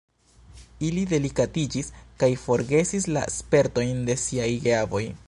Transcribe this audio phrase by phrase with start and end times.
[0.87, 1.91] Ili delikatiĝis
[2.23, 5.09] kaj forgesis la spertojn de siaj geavoj.